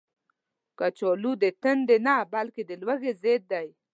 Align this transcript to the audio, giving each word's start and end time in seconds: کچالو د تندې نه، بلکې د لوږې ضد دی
کچالو 0.79 1.31
د 1.43 1.45
تندې 1.61 1.97
نه، 2.05 2.15
بلکې 2.33 2.61
د 2.69 2.71
لوږې 2.81 3.11
ضد 3.21 3.43
دی 3.51 3.67